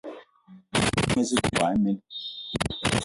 [0.73, 2.01] Mëkudgë mezig, mboigi imen